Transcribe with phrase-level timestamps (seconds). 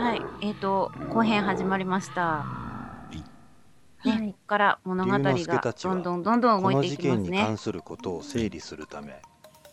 [0.00, 2.46] はい、えっ、と、後編始まりました。
[4.02, 7.44] ね、はいここから物語がどんどんどんどん動このいてい事件にきますね。
[7.44, 9.20] 関することを整理するため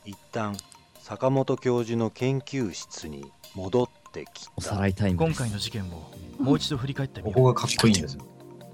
[0.04, 0.58] 一旦
[1.00, 7.54] 坂本教授の研究室に戻ってきおさたらいタイムです今回の事件をもう一度振り返ってみこよう。
[7.54, 8.22] こがかっこいいんですよ。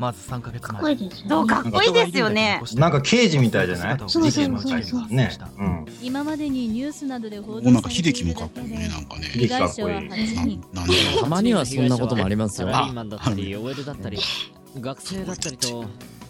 [0.04, 1.10] まず3ヶ月かっこいい前。
[1.10, 1.48] ですよね。
[1.48, 2.62] かっこいいですよね。
[2.76, 3.98] なんか刑事みたいじゃない？
[4.00, 5.32] そうそうそうそうね。
[5.58, 5.86] うん。
[6.02, 9.28] 今までにニュースなどで報もう道なんか秀樹もかっこいいね、なんかね。
[9.28, 14.18] 被害者は8な人なんでたまにはそんなこともありますよあサラリーマンだったり OL だったり
[14.80, 15.86] 学生だったりと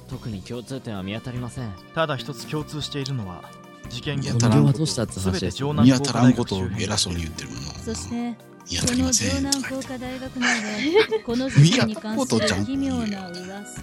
[0.09, 3.41] 特に共通点は見当たりませんただ一つ共通しているのは
[3.89, 7.73] 事件現やたら場はどうしたって話ですよ見当たらんことを偉そうに言ってるもんな。
[7.73, 8.35] そして
[8.69, 9.29] 見当たこのりません。
[9.29, 13.81] 城南工科大学内でこの事件に関する奇妙な噂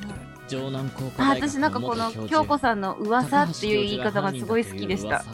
[0.48, 5.16] 城南工科あ、大学私なんかこの京子さんの噂っていう言い方がすごい好きでした。
[5.16, 5.24] あ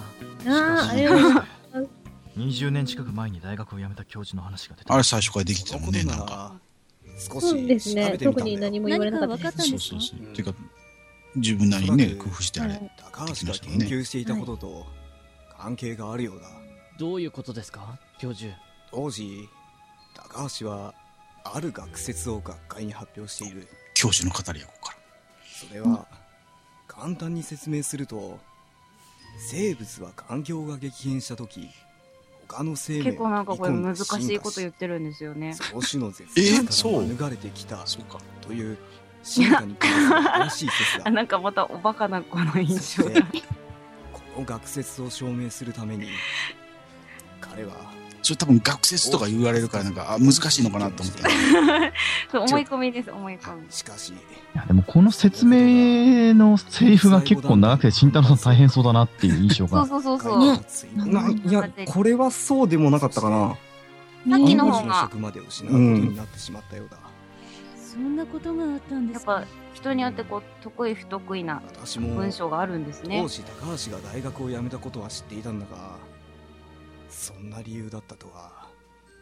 [0.47, 1.47] あ、あれは、
[2.37, 4.93] 20年近く前に大学を辞めた教授の話が出た。
[4.93, 6.53] あれ最初からできてたもんね、なんか。
[7.19, 8.19] 少そうですね。
[8.19, 9.57] 特に何も言われなかったです。
[9.57, 9.97] 何か分かったんですか？
[9.97, 10.35] そうそうそう。
[10.35, 10.55] ていうか、
[11.37, 12.91] 自分なりにね、工夫してあれ。
[12.99, 14.87] 高橋が研究していたことと
[15.59, 16.49] 関係があるようだ
[16.99, 17.99] どういうことですか？
[18.19, 18.53] 教授
[18.97, 19.47] 当時
[20.15, 20.95] 高橋は
[21.45, 24.99] ある学説を学会に発表している教授の語りやここから。
[25.69, 26.07] それは
[26.89, 28.39] 簡単に説明すると
[29.51, 31.69] 生物は環境が激変した時
[32.49, 34.03] 他の生命結構なんかこれ難し
[34.33, 35.53] いことう言ってるんですよね。
[35.53, 37.03] その種の絶え滅からそう？
[37.03, 38.19] 免れてきたそうか。
[38.41, 38.79] という
[39.23, 43.21] 進化に関するい説 なんかまたおバカな子の印象が。
[44.15, 46.09] この学説を証明するために
[47.43, 47.75] 彼は
[48.27, 51.29] それ多分学説とか言われるから、なんか、あ、難しいのかなと思った。
[52.33, 53.67] そう思い込みです、思い込み。
[53.71, 54.15] しかしい
[54.55, 60.39] やでもこの説明のセリフが結構長くて慎太郎さん大変そうだなっていう印象 そうがそうそうそう。
[60.41, 60.61] ね
[60.97, 63.57] ないや、これはそうでもなかったかな。
[64.29, 66.97] さっきの方が、職まで失うことになってしまったようだ、
[67.77, 69.33] そんなことがあったんですか？
[69.35, 73.29] やっぱ人によってこう得意不得意な私も文章があるんですね当。
[73.29, 75.77] 時高橋が大学を辞めたことは知っていたんだが
[77.17, 78.69] そんな理由だったとは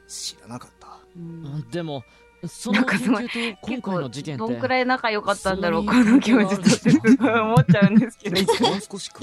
[0.09, 0.99] 知らなかった。
[1.17, 1.71] うん。
[1.71, 2.05] でも
[2.47, 8.37] そのなんかすごい研究と今回の事件ってどんくらい仲良かったんだろう、この教授とってすごい思っちゃうんですけど。
[8.37, 8.45] い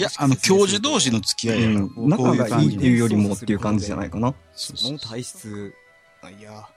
[0.02, 4.34] や、あの、教授同士の付き合いやかう仲がいいっていうよりこもっていう感じじゃないかな。
[4.54, 5.74] その体質
[6.24, 6.68] あいや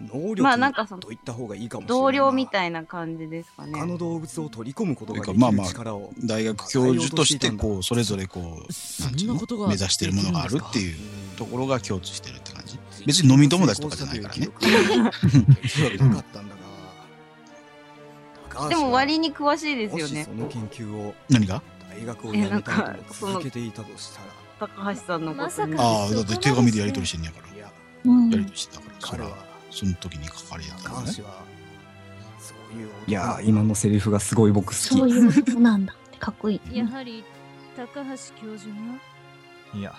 [0.00, 3.72] 能力まあなんかそのと言った方がいいかもしれない同僚みいたいな感じですかね。
[3.78, 10.96] 他の動物を取り込むことができるというかまあまあ力を大学教授として、こう、それぞれこう、目指してるものがあるっていう。
[10.96, 12.78] うんところが共通してるって感じ？
[13.06, 14.48] 別に飲み友達とかじゃないからね。
[14.60, 15.10] そういう
[15.68, 16.62] 記録がなかったんだ が
[18.50, 20.32] 高橋はでも割に詳しいですよねもしそ。
[20.34, 21.62] の研究を何が？
[21.90, 27.54] 大学を辞めた後もえなんかその続けていたとしたら高橋さんのことにまさかああ、だって手紙でやり取りしてんねやから。
[27.54, 27.70] いや
[28.04, 29.24] うんやり取りしてたから、それ
[29.70, 31.06] その時に書かれたからね。
[31.06, 31.42] 高橋は
[32.38, 34.76] そういう男いやー、今のセリフがすごい僕好き。
[34.76, 36.76] そういうことなんだかっこいい。
[36.78, 37.24] やはり
[37.76, 38.70] 高橋教授
[39.72, 39.94] がいや、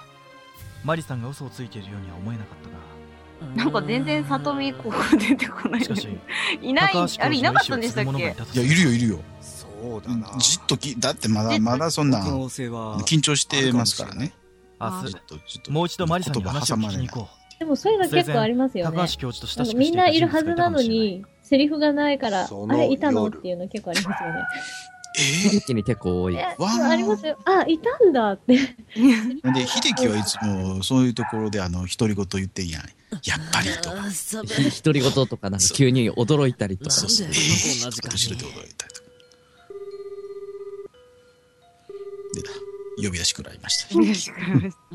[0.83, 5.81] マリさんが嘘をついているようには思えなかったが、なんか全然里見ここ出てこない。
[5.83, 6.07] しかし、
[6.61, 6.93] いない。
[7.19, 8.29] あれいなかったんでしたっけ？
[8.29, 9.19] いたといや、いるよ、いるよ。
[9.41, 9.67] そ
[9.97, 10.37] うだな。
[10.39, 14.33] じっとき、だってまだ、まだそんな、可能性は緊張してますからね。
[14.79, 15.71] 明日じっ、と、じっと。
[15.71, 17.27] もう一度マリさんに話を聞きに行こ
[17.59, 18.79] でもそういうの結構ありますう。
[18.79, 18.97] よね。
[18.97, 19.07] 高。
[19.07, 23.23] 橋教授と親しくみんないるはずなのに、セリフがないから、あれいたの？
[23.25, 23.37] 夜。
[23.37, 24.41] っていうの結構ありますよね。
[25.17, 26.37] え一気に結構多い。
[26.39, 26.55] あ
[26.95, 27.37] りますよ。
[27.45, 28.53] あ、いたんだって。
[28.95, 32.83] ー で、秀樹はいつもそういうところで、あの、独り言言ってんやん。
[33.23, 33.97] やっぱりとか。
[34.83, 36.91] 独り言とかなんか急に驚いたりとか。
[36.91, 37.27] そうそう。
[37.27, 39.07] えなんでーこんな時間に後ろで驚いたりとか。
[42.33, 42.49] 出た。
[42.97, 43.95] 呼び出し食らいました。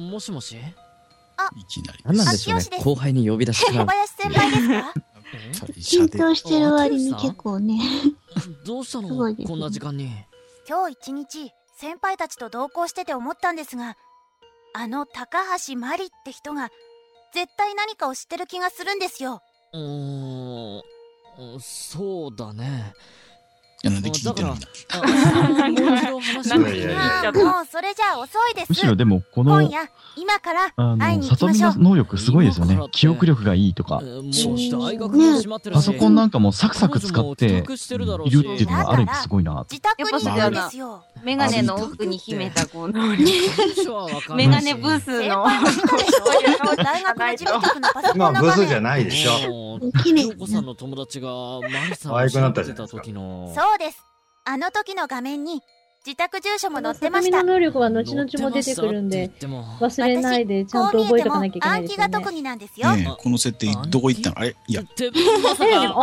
[0.00, 0.56] もしもし？
[0.56, 2.00] いきなり。
[2.04, 2.64] 何なんでしょうね。
[2.82, 3.86] 後輩に呼び出しから。
[3.94, 4.94] 林先輩ですか？
[5.76, 7.80] 緊張してる割に結構ね。
[8.64, 9.32] どうしたの？
[9.32, 9.44] ね。
[9.46, 10.10] こんな時間に。
[10.68, 13.96] 今日一日先輩たちと同行してて思ったんですが
[14.74, 16.68] あの高橋真理って人が
[17.32, 19.40] 絶対何かを知ってる気がするんですよ。
[19.72, 20.82] うーん
[21.60, 22.94] そうだね
[23.84, 24.66] なんで聞いてるんだ。
[24.90, 24.98] あ
[27.32, 28.70] もうそれじゃあ遅いです。
[28.70, 31.70] むしろでもこの今夜今からあ会いのに行きましょう。
[31.70, 32.74] 里見の能力すごいですよね。
[32.74, 34.02] 今からって記憶力がいいとか。
[35.72, 43.26] パソコンなんかもサクサク使っているってしてるだろうしいうのはある意味すごいな自宅にいるんですよメガネの奥に秘めたこう能力。
[43.56, 45.46] 最初はわかんないしメガネブースの。
[45.48, 49.48] 先輩も見たでしょ大学の事務局のパソコンまあ、ブスじゃないでしょ。
[49.78, 51.28] も綺麗う陽子さんの友達が
[51.62, 54.04] マリさん可愛くなったを調べてた時のそうです
[54.44, 55.60] あの時の画面に
[56.06, 57.42] 自宅住所も載ってました。
[57.42, 62.04] の能力は後々も出てくるんで、忘れないでちゃんと覚えておかなきゃいけないですよね。
[62.04, 64.38] 暗記が特技なんですよ、ねえこの設定どこ行ったの？
[64.38, 64.56] あれ？
[64.66, 64.82] いや。
[64.82, 64.88] ま
[65.50, 65.94] さか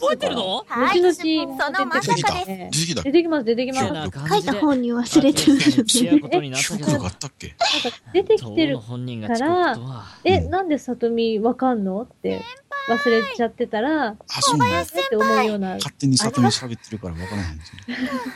[0.00, 0.64] 覚えてるの？
[0.66, 1.00] はい。
[1.00, 2.70] 後々そのまさかで。
[2.72, 3.92] す出てきた出てきます、出てきます。
[3.92, 5.54] な書いた本に忘れてる。
[5.54, 7.28] 違うことになったけどとかあった。
[7.28, 7.56] っけ
[8.12, 12.02] 出てきてるから刻とは、え、なんで里見わかんの？
[12.02, 12.42] って
[12.88, 15.74] 忘れちゃってたら、あそうなんやって思うような。
[15.74, 17.78] 勝手に里見喋ってるから分からへんですよ。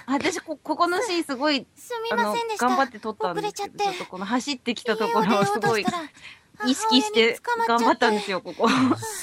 [0.06, 2.66] 私こ、ここのシーンすごい、すみませんでした。
[2.66, 5.84] あの頑張って撮ったんですけど、ちょっとこの走ってきたところをすごい
[6.66, 8.68] 意識して頑張ったんですよ、ここ。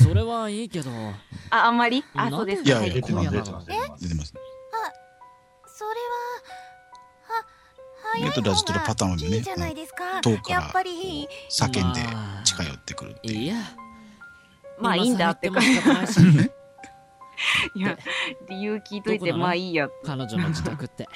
[0.03, 0.91] それはいいけど。
[1.49, 2.03] あ、あんまり？
[2.15, 2.69] あ、そうですか。
[2.69, 3.33] いや出てますは。
[3.33, 3.67] い出てます
[4.01, 4.33] 出てます。
[5.67, 5.95] それは
[8.21, 10.21] メトラジとのパターンはねいいじゃないですか。
[10.21, 11.99] 遠くからやっぱり叫んで
[12.45, 13.39] 近寄ってくるっていう。
[13.39, 13.55] いや。
[14.79, 15.47] まあいいんだって。
[15.47, 16.49] 今さ言っても仕方な
[17.75, 17.97] いや、
[18.49, 19.89] 理由聞いといて、まあいいや。
[20.05, 21.07] 彼女の自宅って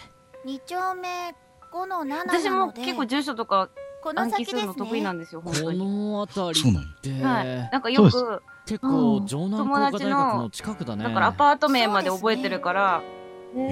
[0.45, 1.36] 2丁目
[1.71, 3.69] 5の7私もなので結構住所とか
[4.01, 5.80] この暗記すするの得意なねんですよ、本こ当に。
[5.80, 6.59] の辺り。
[6.62, 7.69] そうなんってはい。
[7.71, 10.03] なんかよく、結構城南工科大学
[10.38, 11.03] の近くだね。
[11.03, 13.03] だからアパート名まで覚えてるから、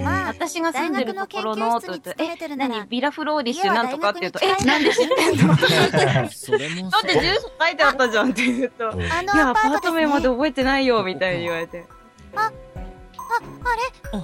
[0.03, 5.55] まあ私が住んでるところの、と言って、え、る何ビラフローリッシュなんとかって言うと、え、なんで知ってんの？
[5.55, 11.85] だそれもって住所書いてあったじゃんって言うと、いあのや、アパート名まで覚えてないよ、みたいに言われて。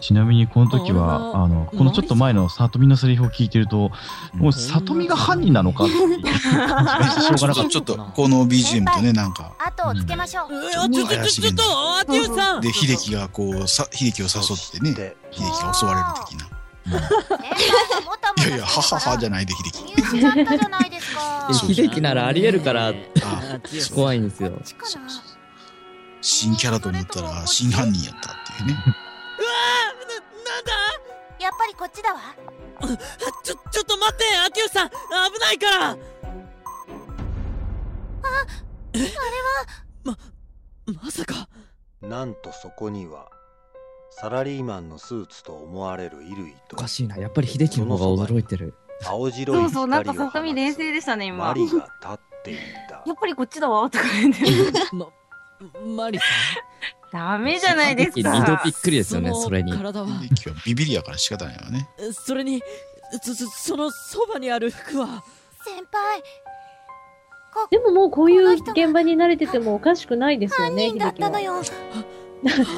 [0.02, 3.92] ちなみにこの時は、あの、このちょっと前の里見のセリフを聞いてると、
[4.34, 7.70] もう里見が犯人なのかっていう気がしょうがなかった。
[7.70, 9.52] ちょっとこの BGM とねなんか。
[9.60, 10.50] 後をつけましょう、
[10.92, 11.64] ちょちょちょちょっと
[12.00, 12.62] アテューさん。
[12.62, 16.48] で秀樹がこうさ秀樹を誘ってね秀樹が襲われる的な
[16.86, 19.72] えいやいやはははじゃないで秀
[21.58, 21.76] 樹。
[21.76, 22.94] 秀樹ならありえるから
[23.94, 24.54] 怖いんですよ。
[26.22, 28.96] 新キャラと思ったら真犯人やったっていうね
[33.44, 34.96] ちょ、ちょっと待ってアテューさん危
[35.40, 35.98] ないからああ
[38.94, 39.02] れ
[40.12, 40.18] は
[41.02, 41.48] まさか
[42.02, 43.30] なんとそこには
[44.12, 47.18] サラリーマンのスーツと思われる衣類とおかしいな。
[47.18, 48.76] やっぱり秀樹の方が驚いてる。
[49.06, 51.48] 青白いそうそう、なんか光を里見冷静でしたね、今。
[51.48, 52.56] マリが立ってい
[52.88, 54.42] たやっぱりこっちだわ、とか言って。
[55.96, 56.26] マリさ
[57.14, 58.72] ダメじゃないです二度かび。
[58.72, 59.72] っくりですよね、それに。
[59.72, 60.08] 体は。
[60.66, 61.88] ビビりやから仕方ないわね。
[62.12, 62.62] それに
[63.22, 65.24] そそそのそばにある服は。
[65.64, 66.24] 先輩
[67.70, 71.62] でももうこういう現場に慣れててもおかしくないですよね、だったのよ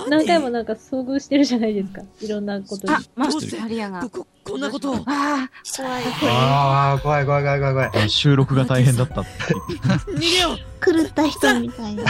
[0.09, 2.01] 何回もなんか遭遇してるじゃないですか。
[2.21, 2.93] いろんなことに。
[2.93, 3.27] あ、マ
[3.67, 4.07] リアが。
[4.09, 4.27] こ？
[4.43, 6.03] こんなことをああ、怖い。
[6.29, 8.09] ああ、怖い怖い怖い怖い怖い。
[8.09, 9.31] 収録が大変だったって。
[10.11, 12.03] 逃げよう狂った人みたいな。
[12.03, 12.09] ピ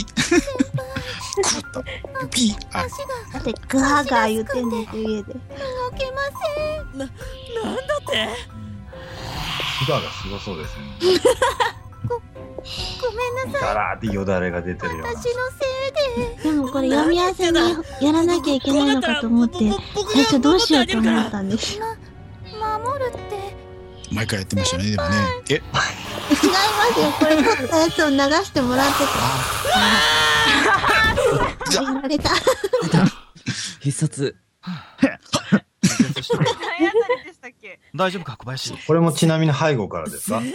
[0.00, 0.06] ー
[1.40, 1.82] 狂った
[2.28, 2.88] ピーあ
[3.32, 5.32] だってガーガー言ってんねんて家で。
[5.34, 5.40] 動
[5.96, 6.22] けま
[6.92, 8.28] せんな、なんだって？
[9.84, 10.82] シガがすごそうですね。
[12.06, 12.20] ご
[13.12, 15.04] めんなさいガラーってよだれが出てるよ。
[15.04, 15.66] 私のせ
[16.30, 17.58] いででもこれ読み合わせに
[18.00, 19.58] やらなきゃいけないのかと思って、
[20.12, 21.78] 最初どうしようと思ったんです。
[21.80, 23.18] 守るって
[24.12, 25.10] 毎回やってましたねでもね
[25.50, 27.10] え違いますよ。
[27.18, 28.94] これ撮ったやつを流してもらって
[31.72, 31.82] た。
[31.82, 32.30] やられた。
[33.80, 34.36] 必殺。
[37.94, 40.40] 大丈夫か小林これもちなみに背後からですか？
[40.40, 40.52] 先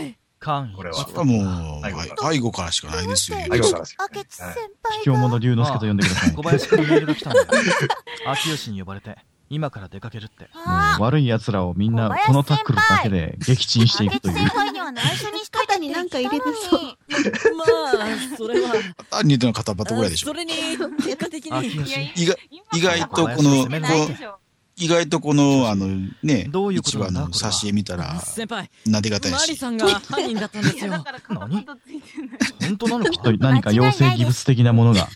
[0.00, 0.98] 輩間これは。
[0.98, 3.38] やっぱもう背後からしかないですよ。
[3.38, 3.84] 背後から。
[3.84, 4.44] しか明智先
[4.82, 6.34] 輩京本龍之介と呼んでください。
[6.34, 7.40] 小林からメールが来たんだ。
[7.40, 7.46] よ
[8.26, 9.18] 秋吉に呼ばれて
[9.48, 10.48] 今から出かけるって。
[10.98, 14.38] 悪い奴らをみんなこのタックルだけで撃沈していくという。
[14.38, 16.80] 先輩には内緒にしといたになんか入れてそう。
[17.56, 18.74] まあそれは。
[19.10, 20.28] あ似ての片バトぐらいでしょ。
[20.28, 20.52] それに
[21.02, 21.84] 結果的に。
[22.72, 23.68] 意外とこの
[24.78, 25.86] 意外とこのあの
[26.22, 29.40] ね一話の挿絵見たら先輩なで方やし。
[29.40, 30.92] マリさんが犯人だったんですよ。
[31.30, 31.66] 何？
[32.60, 35.08] 本当なのきっと何か妖精ギブス的なものが。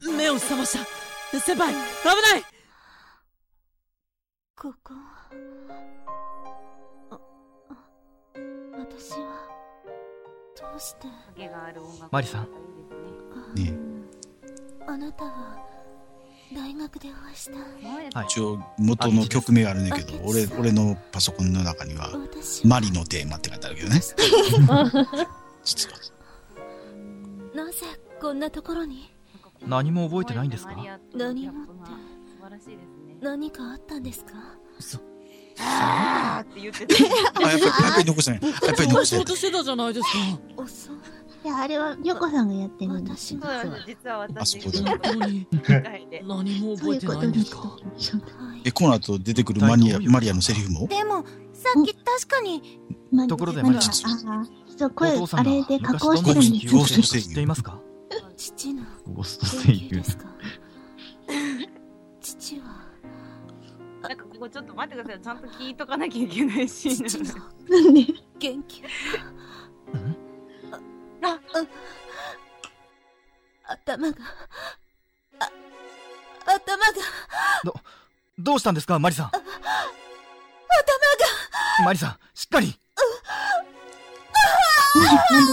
[0.00, 0.84] 目を覚ました。
[1.38, 2.42] 先輩危ない。
[4.56, 4.92] ここ。
[7.10, 7.18] ああ
[8.76, 9.18] 私は。
[10.60, 11.06] どうして？
[12.10, 12.48] マリさん。
[13.54, 13.72] ね。
[14.86, 15.69] あなたは
[16.54, 17.48] 大学でお会いし
[18.12, 22.10] た一応元の曲名あるねんけど俺俺のパソコンの中には
[22.64, 24.00] 「マリのテーマ」って書いてあるけどね。
[25.62, 25.98] 実は。
[27.54, 27.78] なぜ
[28.20, 29.12] こんなところに？
[29.66, 30.74] 何も覚えてないんですか？
[31.14, 31.70] 何もって。
[33.20, 34.32] 何かあったんですか？
[35.62, 36.86] あーって言って
[37.44, 38.40] あやっぱりやっぱり残してない。
[38.42, 39.22] やっぱり残してない。
[39.22, 39.92] そうとしてたじゃな
[41.42, 43.40] いや、あれは、ヨコさんがやってるんですよ。
[43.86, 44.18] 実は。
[44.18, 45.46] 私、本当に。
[46.26, 48.18] 何もそういうことにしておきましょ。
[48.18, 48.22] う。
[48.64, 50.86] え、この後出てくるマニア、マリアのセリフも？
[50.86, 52.80] でもさっき確かに
[53.10, 56.66] まところでマリちゃんああ、そう、声あれで加工してるんです。
[56.66, 56.86] よ研究を。
[56.86, 57.80] してたか知っていますか？
[58.36, 58.82] 父の。
[59.06, 60.02] ゴースト声優。
[62.20, 62.90] 父は。
[64.02, 65.22] なんかここちょっと待ってください。
[65.22, 67.84] ちゃんと聞いとかなきゃいけないシーンなの。
[67.84, 68.06] なんで？
[68.38, 68.82] 元気
[73.90, 74.16] 頭が
[75.40, 75.50] あ
[76.46, 76.92] 頭が
[77.64, 77.74] ど、
[78.38, 79.26] どうしたんですかマリさん？
[79.26, 79.44] 頭が
[81.84, 82.78] マリさん、しっかり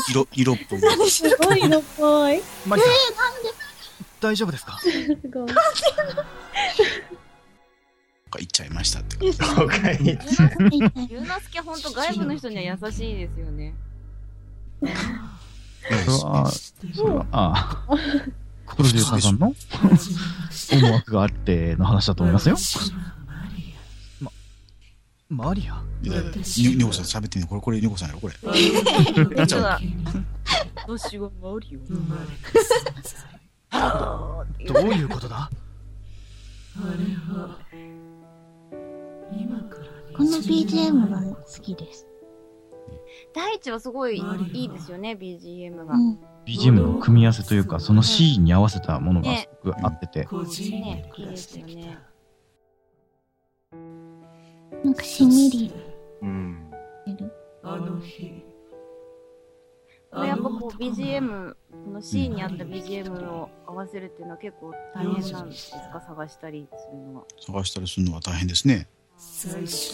[0.10, 0.80] 色、色っぽい。
[1.10, 2.42] すごいのっぽい。
[2.66, 3.50] マリさん、なんで？
[4.20, 4.80] 大丈夫ですか？
[4.82, 4.90] す
[5.30, 5.48] ごい。
[8.40, 9.18] 言っちゃいましたって。
[9.26, 9.32] ゆ
[11.18, 13.74] うなすけほんと外部の人には優しいですよね。
[15.90, 16.00] それ
[16.32, 17.96] は、それは、ああ、
[18.76, 22.58] プロデューサーさんの思惑があっての話だと思いますよ。
[25.30, 25.84] マリア？
[26.04, 28.34] いやニニョコさん喋ってみて、これ、これ、ニョコさんやろ、これ。
[28.44, 28.54] 本
[29.46, 29.80] 当だ。
[30.88, 31.80] 私はマリオ。
[34.74, 35.50] どういうことだ？
[40.16, 42.08] この BGM が好きです。
[43.34, 44.20] 第一はすごい
[44.54, 45.96] いいですよね、BGM が。
[46.46, 50.28] BGM の組み合わせというか、そのシーンに合わせたものがすごく合ってて、
[50.72, 52.00] ね、いいですよね。
[54.84, 55.74] なんかしんみり。
[56.22, 56.72] うん。
[60.10, 61.54] これやっぱこう BGM、
[61.86, 67.26] このシーンに合った BGM を合わせるっていうのは結構大変なんですか、探したりするのは。
[67.46, 68.88] 探したりするのは大変ですね。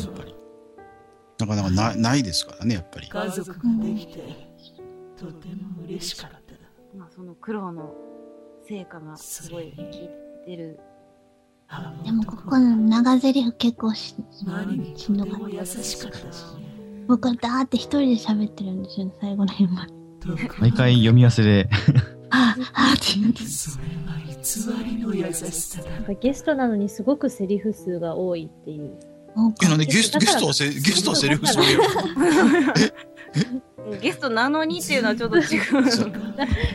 [0.03, 0.35] やっぱり。
[1.39, 3.07] なかなかなないですからね、やっぱり。
[3.07, 4.19] 家族ができて、
[5.17, 6.43] とても嬉しかった。
[6.97, 7.95] まあその苦労の
[8.67, 9.85] 成果がすごい効い
[10.45, 10.79] てる。
[12.05, 14.15] でもここの長台詞結構し
[14.95, 15.49] しんどかった。
[15.49, 16.43] 優しかったし
[17.07, 19.93] 僕はダーって一人で喋ってるんですよね、最後の辺まで。
[20.59, 21.67] 毎回読み合わせで、
[22.29, 23.43] あ あ、ああって言って。
[23.43, 25.89] それが偽りの優しさだ。
[25.89, 28.99] なんかゲストなのにすごくセリフ数が多いっていう。
[29.63, 31.81] え、なんでゲスト、ゲストはせ、ゲストはセリフするよ。
[34.01, 35.43] ゲストなのにっていうのはちょっと違う。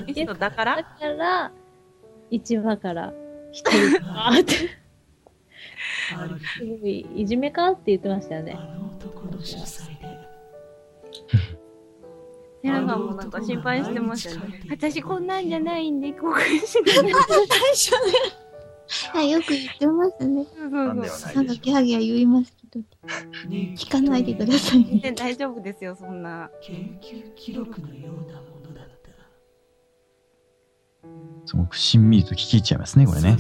[0.07, 0.77] ゲストだから？
[0.77, 1.53] だから、
[2.31, 3.13] 1話から
[3.53, 3.79] 一人
[4.41, 4.55] って。
[4.55, 4.69] す
[6.81, 8.59] ごい、いじめかって言ってましたよね。
[12.61, 14.61] セラさんもなんか心配してましたよね。
[14.71, 16.97] 私こんなんじゃないんで、後悔しない。
[16.97, 17.11] 最初
[18.07, 18.13] ね。
[19.13, 20.47] はい、よく言ってますね。
[20.71, 22.85] なんではなんかギャーギャー言いますけど。
[23.49, 25.13] 聞かないでくださいね。
[25.13, 26.51] 大丈夫ですよ、そんな。
[26.63, 29.11] 研究記録のようなものだった。
[31.47, 33.37] すごくしんみりと聞き入っちゃいますね、これね。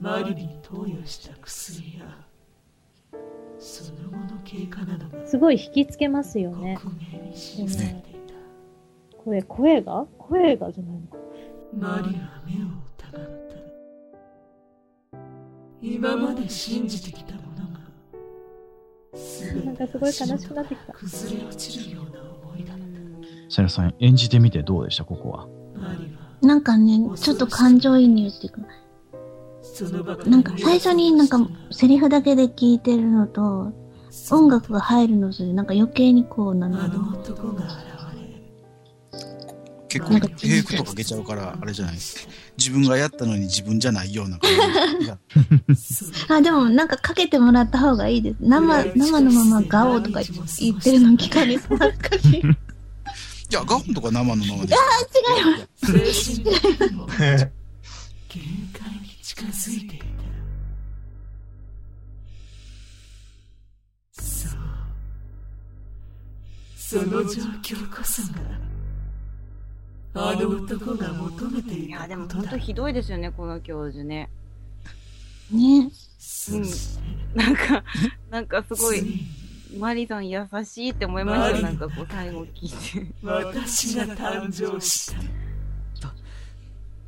[0.00, 2.04] マリ投与した薬や、
[3.58, 6.78] その後の経過などがすごい引きつけますよね。
[7.34, 10.06] 記され声が？
[10.16, 11.16] 声がじゃないのか。
[11.76, 12.68] マリは目を
[15.80, 17.80] 今まで信じてきたものが、
[19.64, 20.92] なんかすごい悲しくなってきた。
[20.92, 22.84] 崩れ落ちるような思いだった。
[23.48, 25.46] セラさん、演じてみてどうでした、ここは。
[26.42, 28.60] なんかね、ちょっと感情移入っていうか、
[30.28, 31.38] なんか最初になんか
[31.70, 33.72] セリフだけで聞いてるのと、
[34.30, 37.20] 音楽が入るので、なんか余計にこう、なんだろう。
[37.20, 37.64] 男が
[39.88, 44.50] 結構、平服とかけちゃうから、あれじゃない自分がやったのに自分じゃないような感
[45.00, 45.18] じが。
[46.36, 48.36] あ、でもなんかかけてもらった方がいいです。
[48.40, 52.40] 生、生のままガオとか言ってるの聞かれそう恥ずかしい。
[53.50, 54.78] いや、ガホンとか生のままであ。
[54.78, 55.92] ー、違います。
[56.32, 57.48] 違います。
[58.28, 58.42] 限
[58.72, 60.04] 界に近づいていた。
[64.22, 64.58] そう。
[66.76, 68.67] その状況こそが、
[70.20, 74.28] あの男が求めていいや、でも本当ひどいですよね、この教授ね。
[75.50, 75.90] ね。
[76.50, 76.64] うん。
[77.34, 77.84] なんか、
[78.30, 79.24] なんかすごい、
[79.78, 82.70] マリさん優しいって思いましたよ、なんかこう最後聞い
[83.06, 83.12] て。
[83.22, 86.14] 私が誕生した。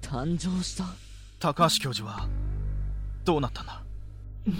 [0.02, 0.85] 誕生した？
[1.38, 2.29] 高橋教授は、
[3.25, 3.83] どうなったんだ？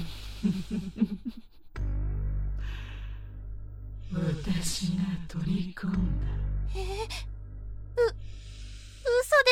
[4.13, 6.40] 私が取り込んだ。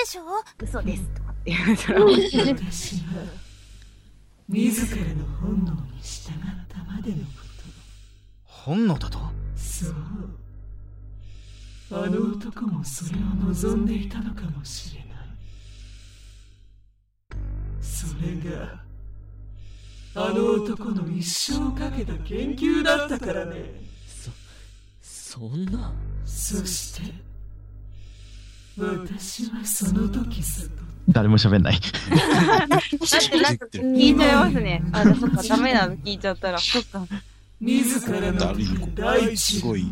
[0.09, 0.23] しょ
[0.59, 1.03] 嘘です。
[1.15, 2.01] とかって言われたら。
[2.01, 3.25] 私は、
[4.49, 6.35] 自らの本能に従っ
[6.67, 7.65] たまでのこと。
[8.45, 9.19] 本能だと
[9.55, 9.95] そう。
[11.91, 15.09] あの男もそれを望んでいたのかもしれない
[17.81, 18.83] それが
[20.15, 23.89] あの男の一生かけた研究だったからね
[25.01, 25.93] そんな
[26.27, 27.29] そして
[28.79, 31.81] 私はその時悟っ誰も喋んない。
[32.69, 32.81] だっ
[33.31, 34.83] てなんか聞いちゃいますね。
[34.93, 36.59] あ、そっか、ダメなの聞いちゃったら。
[36.59, 37.07] そっか。
[37.61, 39.87] 自らのある意味こう、大地すごい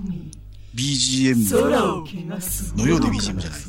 [0.74, 3.60] BGM のようで BGM じゃない。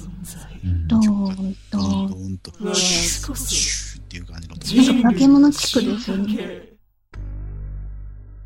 [0.88, 2.16] どーんドーと。
[2.16, 6.78] ンと、私シュッシュッっていう感じの化け物地区ですよね。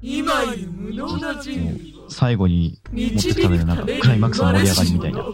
[0.03, 5.25] 今いる無能な人類を最後に持ってためのなんかクライマックスの盛り上がりみたいな。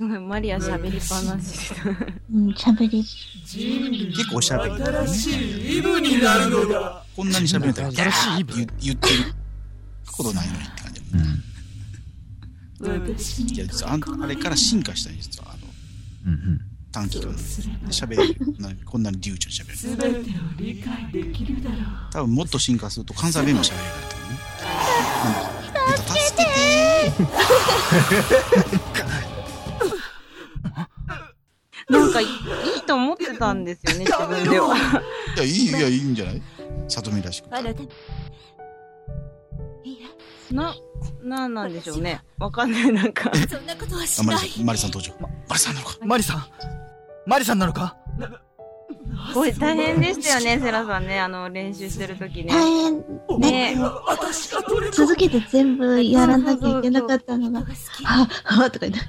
[0.00, 1.74] すごい、マリア喋りっぱなし。
[2.32, 3.02] うん、喋り。
[3.02, 3.18] 結
[4.30, 4.76] 構おしゃべり。
[4.82, 5.30] 新し
[5.74, 6.48] いイブになる。
[6.48, 9.14] のだこんなに喋れたら、新しいイブ言言ってる。
[10.10, 11.02] ことないのにって感じ。
[13.12, 15.44] 私いや、実はああれから進化したんですよ。
[15.46, 15.58] あの、
[16.28, 16.60] うんうん
[16.92, 17.42] 短期間で
[17.90, 18.34] 喋れる。
[18.58, 19.68] なこんなに流暢に喋
[20.00, 20.14] れる。
[20.24, 21.62] 全てを理解できる。
[21.62, 21.80] だろう
[22.10, 23.04] 多分もっと進化する。
[23.04, 23.84] と関西弁も喋れる。
[23.84, 24.08] ようになる。
[24.08, 24.38] と思うね。
[25.74, 28.79] なんだ助けてー
[32.12, 34.76] なんかいいいと思ってたんですよね、 自分では。
[35.36, 36.42] いや、いい、いや、いいんじゃない？
[36.88, 37.46] 里見らしく。
[37.50, 37.82] あなた
[40.52, 40.74] な、
[41.22, 42.20] なんなんでしょうね。
[42.38, 43.30] わかんない、なんか。
[43.48, 45.12] そんなことはあ、しないマリさん、マリさん登場。
[45.48, 45.96] マリさんなのか？
[46.04, 46.44] マリさん
[47.26, 47.96] マリさんなのか？
[49.34, 51.20] これ大変でしたよね、セラさんね。
[51.20, 52.52] あの、練習してる時ね。
[52.52, 53.04] 大変。
[53.38, 53.76] ね
[54.92, 57.70] 続けて全部やらなきゃいけなかったのが、はぁ、
[58.44, 59.00] はぁとか言って。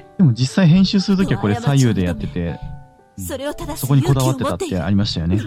[0.20, 2.60] でも実際編集するときはこれ左右でやってて、
[3.16, 5.40] それを正すそこにこだわってたってありましたよね。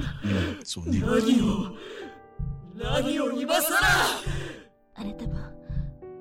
[0.63, 0.99] そうね。
[0.99, 1.11] 何
[1.43, 1.75] を
[2.75, 3.77] 何を今さら
[4.95, 5.35] あなたも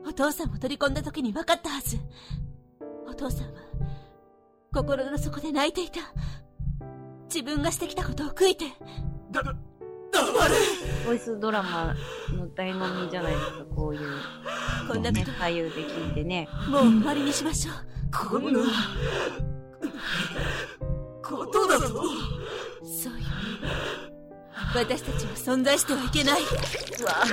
[0.06, 1.96] お父さんを取り込んだ時に分かったはず。
[3.08, 3.52] お父さんは
[4.74, 6.00] 心の底で泣いていた。
[7.34, 8.66] 自分がしてきたことを悔いて。
[11.06, 11.94] ボイスドラマ
[12.36, 14.00] の醍醐味じゃないですか、こういう。
[14.86, 15.24] こんなこと。
[15.24, 16.50] 左右で聞いてね。
[16.68, 18.60] もう終わりにしましょうこんな
[21.22, 21.86] ことだと。
[21.88, 22.10] そうよ。
[24.74, 26.42] 私たちは存在してはいけない。
[26.42, 27.24] うわ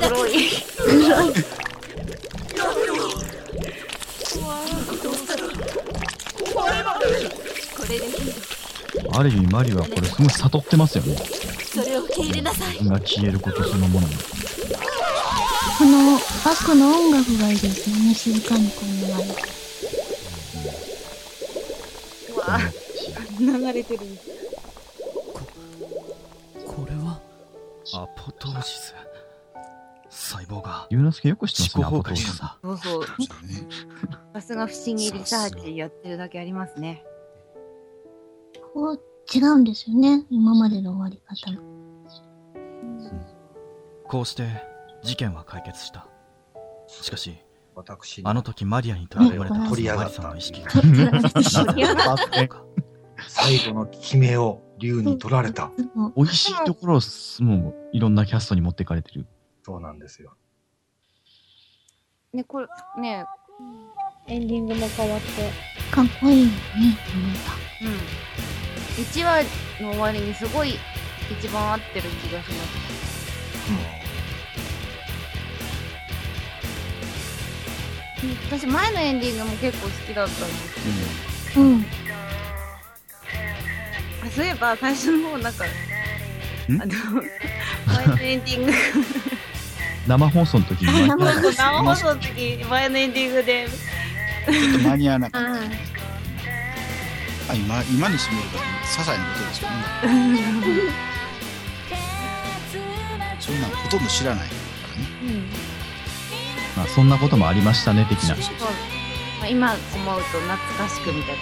[0.00, 0.32] だ黒い。
[0.78, 1.34] 黒い。
[7.76, 8.08] これでい。
[8.10, 8.12] い。
[9.12, 10.30] ある意味マリはこれすごい。
[10.30, 11.16] 悟ってますよね。
[11.16, 12.84] それを受け入れなさい。
[12.84, 14.14] が消えることそのものに。
[15.78, 17.54] このバックの音楽がい。
[17.54, 17.58] い。
[17.58, 19.42] ですよね、静かにこう流れて。
[19.42, 19.55] う
[22.46, 22.58] わ
[23.38, 24.06] 流れてる。
[26.66, 27.20] これは？
[27.94, 28.94] アポトーシス
[30.10, 32.16] 細胞がユーナスケよく知ってますね、
[32.62, 33.04] そうそう。
[34.34, 37.04] さすが不思議リサーチやってるだけありますね。
[38.74, 39.00] こう
[39.32, 41.60] 違うんですよね、今までの終わり方も。
[44.08, 44.48] こうして
[45.02, 46.08] 事件は解決した
[46.88, 47.36] しかし
[47.76, 50.70] 私あの時マリアに取り込まれた取り上がったマリさんの意識が
[53.28, 55.70] 最後の決めを竜に取られた。
[56.16, 59.26] 美味しいところをすもういろんなキャストに持ってかれてる。
[59.62, 60.34] そうなんですよ。
[62.32, 62.66] ね、これ、
[62.98, 63.24] ね、
[64.26, 65.26] エンディングも変わって。
[65.90, 66.54] かっこいいよね、
[67.82, 67.84] う
[69.00, 69.02] ん。
[69.02, 69.42] 1話
[69.82, 70.74] の終わりにすごい
[71.38, 74.00] 一番合ってる気がします。
[74.00, 74.05] うん
[78.48, 80.74] 私前のエンディングも結構好きだったんです
[81.54, 81.84] けど、うん。
[84.24, 85.64] あそういえば最初の方なんか
[86.68, 86.78] あの
[87.86, 88.72] 前のエンディング
[90.06, 95.50] 生放送の時に生放送の時前のエンディングでちょっと間に合わなかった。
[95.50, 95.56] あ
[97.48, 98.62] あ今、今にしてみると、些
[98.98, 99.76] 細なことですよね。
[103.38, 104.54] そんなのほとんど知らないか
[105.28, 105.65] らね。
[106.76, 108.36] まあそんなこともありましたね、的な。
[108.36, 108.42] ま
[109.44, 109.78] あ、今思
[110.16, 111.40] うと懐かしくみたいな、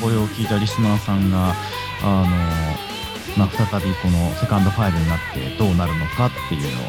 [0.00, 1.54] これを聞いたリスナーさんが、
[2.02, 2.26] あの、
[3.36, 6.86] まあ、再びこのセカンドファイルになってどうなるのかっていうのを、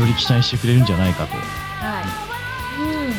[0.00, 1.36] より期待してくれるんじゃないかと。
[1.36, 2.04] はい
[2.82, 3.14] うん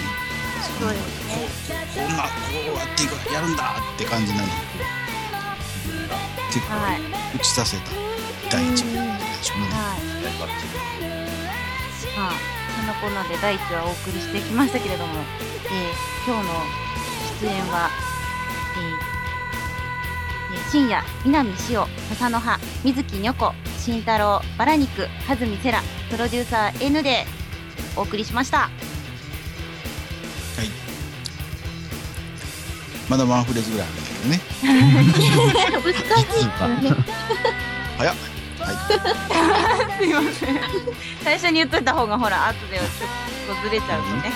[0.79, 2.29] そうですねこんな、こ
[2.73, 4.47] うやっていく、やるんだって感じなの。
[6.51, 7.01] 結構、はい。
[7.35, 7.83] 打ち出せた。
[8.51, 8.83] 第一。
[8.83, 8.97] 部で
[9.41, 9.67] しょうね。
[12.17, 12.31] まあ
[12.75, 15.13] そんなこんなで第1話お送りしてきましたけれども、
[15.65, 16.53] えー今日の
[17.41, 17.89] 出演は、
[18.75, 27.25] えーえー深夜南しお笹の葉水木にょこ慎太郎バラ肉はずみせらプロデューサー N で
[27.95, 28.69] お送りしました
[33.09, 33.87] まだワンフレーズぐらい。
[33.87, 34.39] あるんだけどね。
[34.63, 35.21] 難しい。
[35.21, 36.45] です
[36.81, 36.95] ね。
[37.97, 38.15] 早っ。
[38.59, 38.75] はい。
[39.97, 40.13] すい。
[40.13, 40.59] ません
[41.23, 41.83] 最初に言っとい。
[41.83, 42.83] た方がほら後でちょ
[43.53, 44.31] っとずれちゃうとね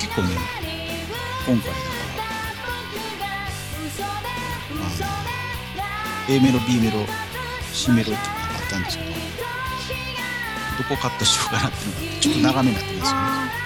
[0.00, 0.28] 結構ね、
[1.46, 1.78] 今回だか
[2.18, 2.24] ら、
[4.70, 4.84] あ
[6.30, 7.04] の A メロ、B メロ、
[7.72, 8.14] C メロってい。
[8.14, 8.22] うのが
[8.54, 9.10] あったんですけど、
[10.76, 13.64] どこカットしようかなっていうのがちょっと長めになってますよね。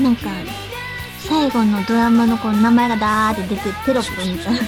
[0.00, 0.30] なんか、
[1.18, 4.60] 最後のドラマのこの名前がダーって出てテロップみたいな。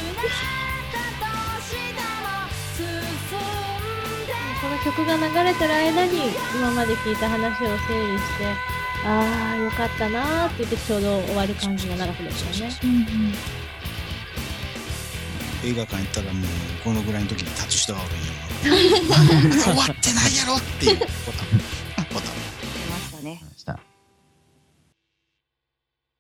[4.61, 8.45] この曲が流れてる間に今まで聞いた話を整理して
[9.05, 13.60] ああよかったなーって言ってちょうど終わる感じの長さでしたね。
[15.65, 16.45] 映画館行ったらもう
[16.85, 19.53] このぐらいの時に立つ人がおるんよ。
[19.63, 22.05] 終わってないやろっていう ボタン。
[22.13, 22.35] ボタン。
[22.75, 23.90] 出ましたねした